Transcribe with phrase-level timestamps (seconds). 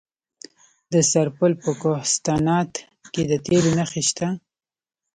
[0.91, 2.71] د سرپل په کوهستانات
[3.13, 4.27] کې د تیلو نښې شته.